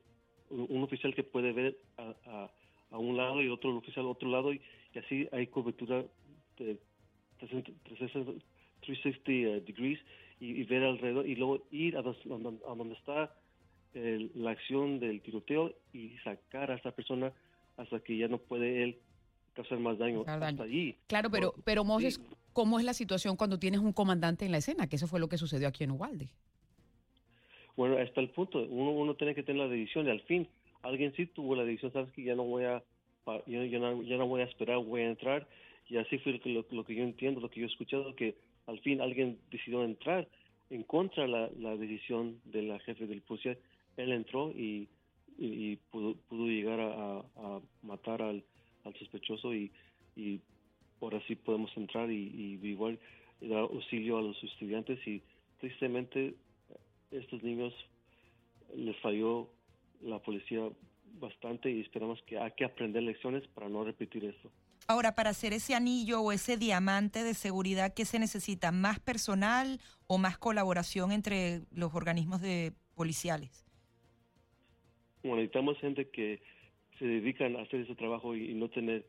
Un, 0.50 0.84
oficial 0.84 1.15
que 1.15 1.24
puede 1.24 1.53
ver 1.53 1.77
a, 1.98 2.50
a, 2.89 2.98
un 2.98 3.15
lado 3.15 3.41
y 3.41 3.48
otro 3.48 3.74
oficial 3.77 4.03
al 4.03 4.12
otro 4.12 4.27
lado 4.27 4.51
y, 4.51 4.60
así 5.01 5.30
hay 5.32 5.48
cobertura 5.48 6.03
de 6.58 6.77
360 7.39 9.32
eh, 9.32 9.63
degrees 9.65 10.00
y, 10.41 10.62
ver 10.65 10.84
alrededor 10.84 11.25
y 11.25 11.36
luego 11.38 11.65
ir 11.72 11.96
a, 11.96 12.01
donde, 12.01 12.96
está 12.96 13.34
la 13.94 14.51
acción 14.51 15.00
del 15.00 15.22
tiroteo 15.22 15.74
y 15.94 16.18
sacar 16.25 16.70
a 16.70 16.75
esa 16.75 16.91
persona 16.91 17.32
hasta 17.77 18.01
que 18.01 18.18
ya 18.18 18.27
no 18.27 18.39
puede 18.39 18.84
él 18.84 18.98
causar 19.53 19.79
más 19.79 19.98
daño, 19.98 20.24
hasta 20.25 20.63
allí. 20.63 20.96
Claro, 21.08 21.29
pero, 21.29 21.53
pero 21.63 21.84
Moses, 21.84 22.22
¿cómo 22.53 22.79
es 22.79 22.86
la 22.86 22.93
situación 22.93 23.36
cuando 23.36 23.60
tienes 23.60 23.81
un 23.81 23.93
comandante 23.93 24.46
en 24.46 24.51
la 24.51 24.58
escena? 24.58 24.88
Que 24.88 24.96
eso 24.96 25.08
fue 25.08 25.20
lo 25.20 25.29
que 25.29 25.38
sucedió 25.38 25.67
aquí 25.67 25.84
en 25.84 25.91
Ubalde. 25.91 26.29
Bueno, 27.75 27.98
hasta 27.98 28.22
el 28.22 28.29
punto, 28.29 28.60
uno, 28.60 28.91
uno 28.91 29.15
tiene 29.15 29.34
que 29.34 29.43
tener 29.43 29.62
la 29.62 29.67
decisión 29.67 30.08
y 30.08 30.12
al 30.12 30.22
fin 30.22 30.48
alguien 30.84 31.13
sí 31.15 31.25
tuvo 31.25 31.55
la 31.55 31.63
decisión, 31.63 31.93
sabes 31.93 32.12
que 32.13 32.24
ya 32.24 32.36
no 32.36 32.43
voy 32.43 32.65
a, 32.65 32.84
ya, 33.48 33.79
no, 33.79 34.03
ya 34.03 34.17
no 34.17 34.27
voy 34.27 34.41
a 34.41 34.46
esperar, 34.46 34.77
voy 34.77 35.01
a 35.01 35.10
entrar 35.10 35.48
y 35.91 35.98
así 35.98 36.17
fue 36.20 36.39
lo, 36.46 36.65
lo, 36.70 36.86
que 36.86 36.96
yo 36.96 37.03
entiendo, 37.03 37.41
lo 37.41 37.50
que 37.50 37.60
yo 37.60 37.65
he 37.65 37.70
escuchado, 37.70 38.15
que 38.15 38.36
al 38.67 38.79
fin 38.79 39.01
alguien 39.01 39.39
decidió 39.51 39.84
entrar 39.84 40.27
en 40.70 40.84
contra 40.84 41.24
de 41.24 41.50
la, 41.58 41.75
decisión 41.75 42.39
de 42.46 42.62
la 42.63 42.79
jefe 42.79 43.08
del 43.08 43.22
policía. 43.22 43.58
Él 43.98 44.13
entró 44.13 44.51
y, 44.51 44.88
y, 45.38 45.75
pudo, 45.91 46.15
pudo, 46.29 46.48
llegar 46.48 46.79
a, 46.79 47.60
matar 47.84 48.22
al, 48.22 48.43
al, 48.86 48.94
sospechoso 48.96 49.54
y, 49.54 49.72
y 50.16 50.40
ahora 51.02 51.22
sí 51.28 51.36
podemos 51.36 51.72
entrar 51.76 52.12
y, 52.12 52.60
y 52.62 52.68
igual 52.68 53.00
dar 53.42 53.60
auxilio 53.60 54.18
a 54.18 54.22
los 54.22 54.42
estudiantes 54.44 55.00
y 55.08 55.22
tristemente 55.60 56.36
estos 57.12 57.42
niños 57.44 57.74
les 58.76 58.98
falló 59.00 59.50
la 60.02 60.20
policía 60.20 60.62
bastante 61.20 61.70
y 61.70 61.82
esperamos 61.82 62.22
que 62.24 62.38
hay 62.38 62.52
que 62.52 62.66
aprender 62.66 63.04
lecciones 63.04 63.48
para 63.50 63.70
no 63.70 63.84
repetir 63.84 64.26
esto. 64.26 64.52
Ahora, 64.88 65.14
para 65.14 65.30
hacer 65.30 65.54
ese 65.54 65.76
anillo 65.76 66.22
o 66.22 66.32
ese 66.32 66.58
diamante 66.58 67.24
de 67.24 67.34
seguridad, 67.34 67.94
¿qué 67.94 68.06
se 68.06 68.20
necesita? 68.20 68.72
¿Más 68.72 69.00
personal 69.00 69.80
o 70.08 70.18
más 70.18 70.38
colaboración 70.38 71.12
entre 71.12 71.62
los 71.72 71.94
organismos 71.94 72.42
de 72.42 72.74
policiales? 72.96 73.66
Bueno, 75.22 75.38
necesitamos 75.38 75.78
gente 75.80 76.10
que 76.10 76.42
se 77.01 77.08
dedican 77.08 77.55
a 77.55 77.63
hacer 77.63 77.79
ese 77.79 77.96
trabajo 77.96 78.36
y, 78.36 78.53
no 78.53 78.70
tener, 78.70 79.03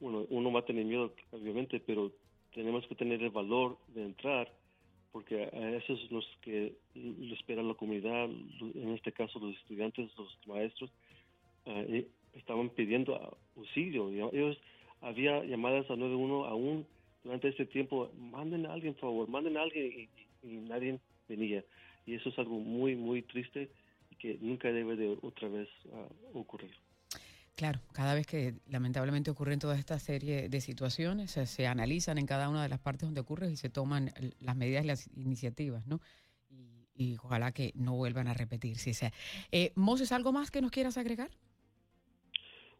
bueno, 0.00 0.26
uno 0.30 0.50
va 0.50 0.60
a 0.60 0.64
tener 0.64 0.84
miedo, 0.84 1.14
obviamente, 1.30 1.78
pero 1.78 2.10
tenemos 2.52 2.84
que 2.88 2.96
tener 2.96 3.22
el 3.22 3.30
valor 3.30 3.78
de 3.94 4.02
entrar, 4.02 4.52
porque 5.12 5.44
a 5.44 5.70
esos 5.76 6.02
es 6.02 6.10
los 6.10 6.26
que 6.42 6.74
lo 6.96 7.34
espera 7.36 7.62
la 7.62 7.74
comunidad, 7.74 8.24
en 8.24 8.88
este 8.88 9.12
caso 9.12 9.38
los 9.38 9.56
estudiantes, 9.58 10.10
los 10.18 10.36
maestros, 10.48 10.90
eh, 11.66 12.08
estaban 12.34 12.68
pidiendo 12.70 13.38
auxilio. 13.56 14.10
Ellos 14.10 14.58
había 15.00 15.44
llamadas 15.44 15.88
a 15.88 15.94
91 15.94 16.46
aún 16.46 16.84
durante 17.22 17.46
este 17.48 17.66
tiempo, 17.66 18.10
manden 18.18 18.66
a 18.66 18.72
alguien, 18.72 18.94
por 18.94 19.02
favor, 19.02 19.28
manden 19.28 19.56
a 19.56 19.62
alguien 19.62 20.08
y, 20.42 20.46
nadie 20.48 20.98
venía. 21.28 21.64
Y 22.06 22.14
eso 22.14 22.28
es 22.28 22.38
algo 22.40 22.58
muy, 22.58 22.96
muy 22.96 23.22
triste 23.22 23.70
y 24.10 24.16
que 24.16 24.36
nunca 24.40 24.72
debe 24.72 24.96
de 24.96 25.16
otra 25.22 25.48
vez 25.48 25.68
ah, 25.92 26.08
ocurrir. 26.34 26.72
Claro, 27.56 27.80
cada 27.94 28.14
vez 28.14 28.26
que 28.26 28.52
lamentablemente 28.68 29.30
ocurren 29.30 29.58
toda 29.58 29.78
esta 29.78 29.98
serie 29.98 30.50
de 30.50 30.60
situaciones, 30.60 31.30
se, 31.30 31.66
analizan 31.66 32.18
en 32.18 32.26
cada 32.26 32.50
una 32.50 32.62
de 32.62 32.68
las 32.68 32.80
partes 32.80 33.08
donde 33.08 33.22
ocurre 33.22 33.50
y 33.50 33.56
se 33.56 33.70
toman 33.70 34.10
las 34.40 34.56
medidas 34.56 34.84
y 34.84 34.86
las 34.86 35.10
iniciativas, 35.16 35.86
¿no? 35.86 36.00
Y, 36.94 37.16
ojalá 37.16 37.52
que 37.52 37.72
no 37.74 37.94
vuelvan 37.94 38.28
a 38.28 38.34
repetirse. 38.34 39.10
Eh, 39.52 39.72
Moses, 39.74 40.12
¿algo 40.12 40.32
más 40.32 40.50
que 40.50 40.60
nos 40.60 40.70
quieras 40.70 40.98
agregar? 40.98 41.30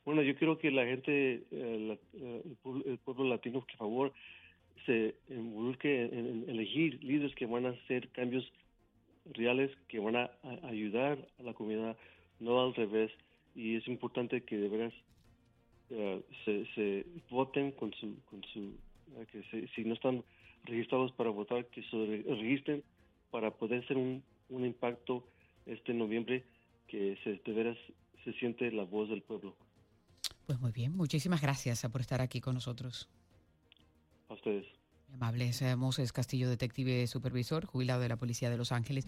Bueno, 0.04 0.23
yo 0.23 0.37
creo 0.37 0.59
que 0.59 0.71
la 0.71 0.85
gente, 0.85 1.42
eh, 1.50 1.99
eh, 2.12 2.42
el, 2.87 2.99
pueblo, 2.99 3.25
latino, 3.25 3.61
por 3.61 3.76
favor, 3.76 4.12
se 4.85 5.16
involucre 5.30 6.04
en, 6.04 6.45
elegir 6.49 7.02
líderes 7.02 7.35
que 7.35 7.47
van 7.47 7.64
a 7.64 7.71
hacer 7.71 8.11
cambios 8.11 8.52
reales, 9.25 9.71
que 9.88 10.00
van 10.00 10.16
a, 10.16 10.30
ayudar 10.64 11.26
a 11.38 11.42
la 11.42 11.54
comunidad, 11.54 11.97
no 12.40 12.62
al 12.62 12.75
revés. 12.75 13.11
Y 13.56 13.76
es 13.76 13.88
importante 13.88 14.42
que 14.42 14.56
de 14.56 14.68
veras 14.68 14.94
eh, 15.90 16.22
se, 16.44 17.06
voten 17.30 17.72
con 17.72 17.92
su, 17.94 18.14
con 18.30 18.42
su 18.52 18.76
que 19.32 19.68
si 19.75 19.84
no 19.84 19.94
están 19.94 20.22
registrados 20.64 21.12
para 21.12 21.30
votar, 21.30 21.66
que 21.66 21.82
se 21.84 21.96
registren 22.34 22.84
para 23.30 23.50
poder 23.50 23.82
hacer 23.82 23.96
un, 23.96 24.22
un 24.50 24.64
impacto 24.64 25.25
este 25.64 25.94
noviembre, 25.94 26.44
que 26.86 27.18
se, 27.25 27.40
de 27.44 27.52
veras 27.52 27.78
se 28.25 28.32
siente 28.34 28.70
la 28.70 28.84
voz 28.84 29.08
del 29.08 29.22
pueblo. 29.22 29.56
Pues 30.46 30.60
muy 30.60 30.72
bien, 30.72 30.96
muchísimas 30.96 31.40
gracias 31.40 31.84
por 31.90 32.00
estar 32.00 32.20
aquí 32.20 32.40
con 32.40 32.54
nosotros. 32.54 33.08
A 34.28 34.34
ustedes. 34.34 34.66
Amables, 35.12 35.62
eh, 35.62 35.76
Moses 35.76 36.12
Castillo, 36.12 36.48
detective 36.48 37.06
supervisor, 37.06 37.64
jubilado 37.64 38.00
de 38.00 38.08
la 38.08 38.16
Policía 38.16 38.50
de 38.50 38.56
Los 38.56 38.72
Ángeles, 38.72 39.06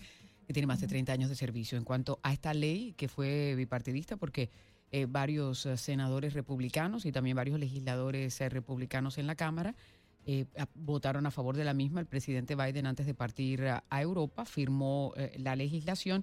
que 0.48 0.54
tiene 0.54 0.66
más 0.66 0.80
de 0.80 0.88
30 0.88 1.12
años 1.12 1.28
de 1.28 1.36
servicio. 1.36 1.76
En 1.78 1.84
cuanto 1.84 2.18
a 2.24 2.32
esta 2.32 2.54
ley, 2.54 2.94
que 2.96 3.06
fue 3.06 3.54
bipartidista, 3.54 4.16
porque 4.16 4.50
eh, 4.90 5.06
varios 5.06 5.66
eh, 5.66 5.76
senadores 5.76 6.32
republicanos 6.32 7.04
y 7.04 7.12
también 7.12 7.36
varios 7.36 7.60
legisladores 7.60 8.40
republicanos 8.40 9.18
en 9.18 9.26
la 9.28 9.36
Cámara 9.36 9.76
votaron 10.74 11.24
a 11.24 11.30
favor 11.30 11.56
de 11.56 11.64
la 11.64 11.72
misma. 11.72 12.00
El 12.00 12.06
presidente 12.06 12.54
Biden, 12.54 12.84
antes 12.84 13.06
de 13.06 13.14
partir 13.14 13.64
a 13.66 14.02
Europa, 14.02 14.44
firmó 14.44 15.14
la 15.38 15.56
legislación 15.56 16.22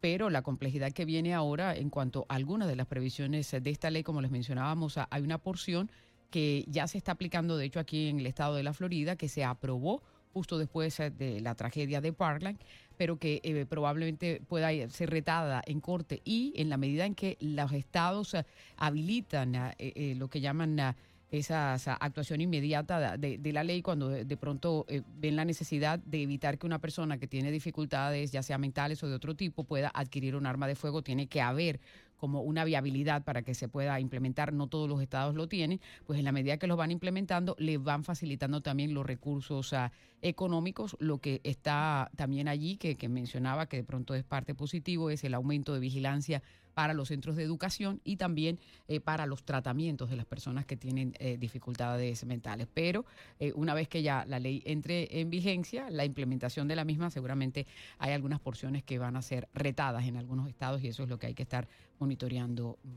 pero 0.00 0.30
la 0.30 0.42
complejidad 0.42 0.92
que 0.92 1.04
viene 1.04 1.34
ahora 1.34 1.74
en 1.74 1.90
cuanto 1.90 2.26
a 2.28 2.34
algunas 2.34 2.68
de 2.68 2.76
las 2.76 2.86
previsiones 2.86 3.50
de 3.50 3.70
esta 3.70 3.90
ley, 3.90 4.02
como 4.02 4.20
les 4.20 4.30
mencionábamos, 4.30 4.98
hay 4.98 5.22
una 5.22 5.38
porción 5.38 5.90
que 6.30 6.64
ya 6.68 6.86
se 6.86 6.98
está 6.98 7.12
aplicando, 7.12 7.56
de 7.56 7.64
hecho, 7.64 7.80
aquí 7.80 8.08
en 8.08 8.20
el 8.20 8.26
estado 8.26 8.54
de 8.54 8.62
la 8.62 8.74
Florida, 8.74 9.16
que 9.16 9.28
se 9.28 9.44
aprobó 9.44 10.02
justo 10.38 10.56
después 10.56 11.00
eh, 11.00 11.10
de 11.10 11.40
la 11.40 11.56
tragedia 11.56 12.00
de 12.00 12.12
Parkland, 12.12 12.60
pero 12.96 13.16
que 13.16 13.40
eh, 13.42 13.66
probablemente 13.68 14.40
pueda 14.46 14.70
ser 14.88 15.10
retada 15.10 15.62
en 15.66 15.80
corte. 15.80 16.22
Y 16.24 16.52
en 16.56 16.68
la 16.68 16.76
medida 16.76 17.06
en 17.06 17.16
que 17.16 17.36
los 17.40 17.72
estados 17.72 18.34
eh, 18.34 18.44
habilitan 18.76 19.74
lo 20.16 20.28
que 20.28 20.40
llaman 20.40 20.94
esa, 21.32 21.74
actuación 21.74 22.40
inmediata 22.40 23.16
de, 23.16 23.52
la 23.52 23.64
ley 23.64 23.82
cuando 23.82 24.10
de, 24.10 24.36
pronto 24.36 24.86
ven 25.16 25.34
la 25.34 25.44
necesidad 25.44 25.98
de 25.98 26.22
evitar 26.22 26.56
que 26.56 26.66
una 26.66 26.78
persona 26.78 27.18
que 27.18 27.26
tiene 27.26 27.50
dificultades, 27.50 28.30
ya 28.30 28.44
sea 28.44 28.58
mentales 28.58 29.02
o 29.02 29.08
de 29.08 29.16
otro 29.16 29.34
tipo, 29.34 29.64
pueda 29.64 29.90
adquirir 29.92 30.36
un 30.36 30.46
arma 30.46 30.68
de 30.68 30.76
fuego, 30.76 31.02
tiene 31.02 31.26
que 31.26 31.40
haber 31.40 31.80
como 32.18 32.42
una 32.42 32.64
viabilidad 32.64 33.24
para 33.24 33.42
que 33.42 33.54
se 33.54 33.68
pueda 33.68 33.98
implementar, 34.00 34.52
no 34.52 34.66
todos 34.66 34.88
los 34.88 35.00
estados 35.00 35.34
lo 35.34 35.48
tienen, 35.48 35.80
pues 36.06 36.18
en 36.18 36.24
la 36.24 36.32
medida 36.32 36.58
que 36.58 36.66
lo 36.66 36.76
van 36.76 36.90
implementando, 36.90 37.56
le 37.58 37.78
van 37.78 38.04
facilitando 38.04 38.60
también 38.60 38.92
los 38.92 39.06
recursos 39.06 39.72
ah, 39.72 39.92
económicos. 40.20 40.96
Lo 40.98 41.18
que 41.18 41.40
está 41.44 42.10
también 42.16 42.48
allí, 42.48 42.76
que, 42.76 42.96
que 42.96 43.08
mencionaba 43.08 43.66
que 43.66 43.78
de 43.78 43.84
pronto 43.84 44.14
es 44.14 44.24
parte 44.24 44.54
positivo, 44.54 45.10
es 45.10 45.24
el 45.24 45.34
aumento 45.34 45.72
de 45.72 45.80
vigilancia 45.80 46.42
para 46.78 46.94
los 46.94 47.08
centros 47.08 47.34
de 47.34 47.42
educación 47.42 48.00
y 48.04 48.18
también 48.18 48.60
eh, 48.86 49.00
para 49.00 49.26
los 49.26 49.42
tratamientos 49.42 50.10
de 50.10 50.14
las 50.14 50.26
personas 50.26 50.64
que 50.64 50.76
tienen 50.76 51.12
eh, 51.18 51.36
dificultades 51.36 52.24
mentales. 52.24 52.68
Pero 52.72 53.04
eh, 53.40 53.52
una 53.56 53.74
vez 53.74 53.88
que 53.88 54.00
ya 54.00 54.24
la 54.26 54.38
ley 54.38 54.62
entre 54.64 55.20
en 55.20 55.28
vigencia, 55.28 55.90
la 55.90 56.04
implementación 56.04 56.68
de 56.68 56.76
la 56.76 56.84
misma, 56.84 57.10
seguramente 57.10 57.66
hay 57.98 58.12
algunas 58.12 58.38
porciones 58.38 58.84
que 58.84 58.96
van 58.96 59.16
a 59.16 59.22
ser 59.22 59.48
retadas 59.54 60.06
en 60.06 60.18
algunos 60.18 60.48
estados 60.48 60.80
y 60.84 60.86
eso 60.86 61.02
es 61.02 61.08
lo 61.08 61.18
que 61.18 61.26
hay 61.26 61.34
que 61.34 61.42
estar 61.42 61.66
monitoreando 61.98 62.78
mm, 62.84 62.88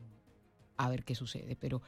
a 0.78 0.88
ver 0.88 1.04
qué 1.04 1.16
sucede. 1.16 1.56
Pero 1.56 1.82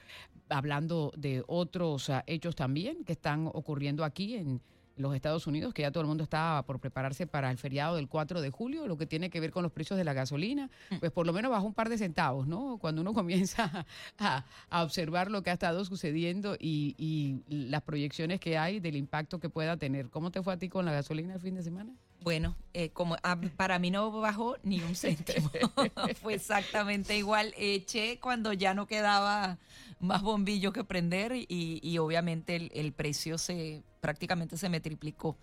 hablando 0.49 1.13
de 1.15 1.43
otros 1.45 2.09
ah, 2.09 2.23
hechos 2.25 2.55
también 2.55 3.03
que 3.03 3.13
están 3.13 3.45
ocurriendo 3.45 4.03
aquí 4.03 4.33
en 4.33 4.61
los 4.95 5.15
Estados 5.15 5.47
Unidos, 5.47 5.73
que 5.73 5.81
ya 5.81 5.91
todo 5.91 6.01
el 6.01 6.07
mundo 6.07 6.23
está 6.23 6.63
por 6.65 6.79
prepararse 6.79 7.25
para 7.27 7.49
el 7.49 7.57
feriado 7.57 7.95
del 7.95 8.07
4 8.07 8.41
de 8.41 8.49
julio, 8.51 8.87
lo 8.87 8.97
que 8.97 9.05
tiene 9.05 9.29
que 9.29 9.39
ver 9.39 9.51
con 9.51 9.63
los 9.63 9.71
precios 9.71 9.97
de 9.97 10.03
la 10.03 10.13
gasolina, 10.13 10.69
mm. 10.91 10.97
pues 10.97 11.11
por 11.11 11.25
lo 11.25 11.33
menos 11.33 11.51
bajo 11.51 11.65
un 11.65 11.73
par 11.73 11.89
de 11.89 11.97
centavos, 11.97 12.47
¿no? 12.47 12.77
Cuando 12.79 13.01
uno 13.01 13.13
comienza 13.23 13.85
a, 14.19 14.45
observar 14.83 15.31
lo 15.31 15.43
que 15.43 15.49
ha 15.49 15.53
estado 15.53 15.83
sucediendo 15.85 16.55
y, 16.59 16.95
y, 16.97 17.41
las 17.47 17.81
proyecciones 17.81 18.39
que 18.39 18.57
hay 18.57 18.79
del 18.79 18.95
impacto 18.95 19.39
que 19.39 19.49
pueda 19.49 19.77
tener. 19.77 20.09
¿Cómo 20.09 20.31
te 20.31 20.41
fue 20.43 20.53
a 20.53 20.57
ti 20.57 20.69
con 20.69 20.85
la 20.85 20.91
gasolina 20.91 21.33
el 21.33 21.39
fin 21.39 21.55
de 21.55 21.63
semana? 21.63 21.93
Bueno, 22.23 22.55
eh, 22.73 22.89
como 22.91 23.17
ah, 23.21 23.37
para 23.57 23.79
mí 23.79 23.91
no 23.91 24.09
bajó 24.11 24.55
ni 24.63 24.81
un 24.81 24.95
céntimo. 24.95 25.51
fue 26.21 26.35
exactamente 26.35 27.17
igual. 27.17 27.53
Eché 27.57 28.19
cuando 28.19 28.53
ya 28.53 28.73
no 28.73 28.87
quedaba 28.87 29.57
más 30.03 30.21
bombillo 30.21 30.73
que 30.73 30.83
prender 30.83 31.33
y, 31.35 31.97
obviamente 31.97 32.69
el, 32.73 32.93
precio 32.93 33.37
se 33.37 33.83
prácticamente 34.01 34.57
se 34.57 34.69
me 34.69 34.79
triplicó 34.79 35.37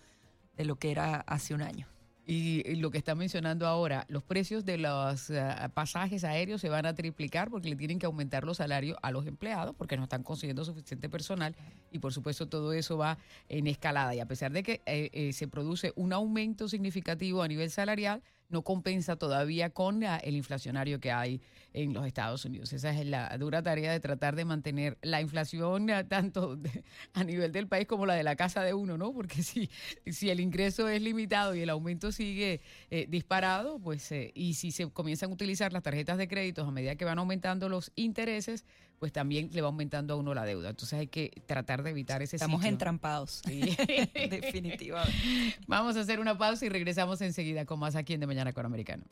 de 0.55 0.65
lo 0.65 0.75
que 0.77 0.91
era 0.91 1.21
hace 1.21 1.53
un 1.53 1.61
año. 1.61 1.87
Y, 2.25 2.75
lo 2.75 2.91
que 2.91 2.99
está 2.99 3.15
mencionando 3.15 3.67
ahora, 3.67 4.05
los 4.07 4.23
precios 4.23 4.63
de 4.63 4.77
los 4.77 5.29
eh, 5.31 5.43
pasajes 5.73 6.23
aéreos 6.23 6.61
se 6.61 6.69
van 6.69 6.85
a 6.85 6.93
triplicar 6.93 7.49
porque 7.49 7.69
le 7.69 7.75
tienen 7.75 7.97
que 7.97 8.05
aumentar 8.05 8.43
los 8.43 8.57
salarios 8.57 8.97
a 9.01 9.11
los 9.11 9.25
empleados 9.25 9.75
porque 9.75 9.97
no 9.97 10.03
están 10.03 10.23
consiguiendo 10.23 10.63
suficiente 10.63 11.09
personal 11.09 11.55
y 11.91 11.99
por 11.99 12.13
supuesto 12.13 12.47
todo 12.47 12.73
eso 12.73 12.97
va 12.97 13.17
en 13.49 13.67
escalada. 13.67 14.13
Y 14.13 14.19
a 14.19 14.27
pesar 14.27 14.51
de 14.51 14.63
que 14.63 14.81
eh, 14.85 15.09
eh, 15.11 15.33
se 15.33 15.47
produce 15.47 15.91
un 15.95 16.13
aumento 16.13 16.69
significativo 16.69 17.41
a 17.41 17.47
nivel 17.47 17.71
salarial, 17.71 18.21
no 18.51 18.63
compensa 18.63 19.15
todavía 19.15 19.69
con 19.69 20.03
el 20.03 20.35
inflacionario 20.35 20.99
que 20.99 21.11
hay 21.11 21.41
en 21.73 21.93
los 21.93 22.05
Estados 22.05 22.43
Unidos. 22.45 22.73
Esa 22.73 22.91
es 22.91 23.05
la 23.05 23.35
dura 23.37 23.63
tarea 23.63 23.91
de 23.91 23.99
tratar 23.99 24.35
de 24.35 24.45
mantener 24.45 24.97
la 25.01 25.21
inflación 25.21 25.87
tanto 26.09 26.59
a 27.13 27.23
nivel 27.23 27.51
del 27.51 27.67
país 27.67 27.87
como 27.87 28.05
la 28.05 28.15
de 28.15 28.23
la 28.23 28.35
casa 28.35 28.63
de 28.63 28.73
uno, 28.73 28.97
¿no? 28.97 29.13
Porque 29.13 29.43
si, 29.43 29.69
si 30.05 30.29
el 30.29 30.39
ingreso 30.39 30.87
es 30.89 31.01
limitado 31.01 31.55
y 31.55 31.61
el 31.61 31.69
aumento 31.69 32.11
sigue 32.11 32.61
eh, 32.89 33.05
disparado, 33.09 33.79
pues 33.79 34.11
eh, 34.11 34.31
y 34.35 34.55
si 34.55 34.71
se 34.71 34.89
comienzan 34.89 35.31
a 35.31 35.33
utilizar 35.33 35.73
las 35.73 35.83
tarjetas 35.83 36.17
de 36.17 36.27
créditos 36.27 36.67
a 36.67 36.71
medida 36.71 36.95
que 36.95 37.05
van 37.05 37.19
aumentando 37.19 37.69
los 37.69 37.91
intereses, 37.95 38.65
pues 39.01 39.11
también 39.11 39.49
le 39.51 39.61
va 39.61 39.67
aumentando 39.69 40.13
a 40.13 40.17
uno 40.17 40.35
la 40.35 40.45
deuda. 40.45 40.69
Entonces 40.69 40.99
hay 40.99 41.07
que 41.07 41.31
tratar 41.47 41.81
de 41.81 41.89
evitar 41.89 42.21
ese 42.21 42.35
Estamos 42.35 42.63
entrampados. 42.63 43.41
Sí. 43.47 43.59
Definitivamente. 44.29 45.57
Vamos 45.65 45.97
a 45.97 46.01
hacer 46.01 46.19
una 46.19 46.37
pausa 46.37 46.67
y 46.67 46.69
regresamos 46.69 47.19
enseguida 47.21 47.65
con 47.65 47.79
más 47.79 47.95
aquí 47.95 48.13
en 48.13 48.19
De 48.19 48.27
Mañana 48.27 48.53
con 48.53 48.63
Americano. 48.63 49.03